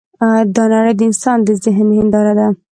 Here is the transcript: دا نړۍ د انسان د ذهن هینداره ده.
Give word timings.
دا 0.55 0.63
نړۍ 0.73 0.93
د 0.97 1.01
انسان 1.09 1.37
د 1.43 1.47
ذهن 1.63 1.87
هینداره 1.97 2.33
ده. 2.39 2.47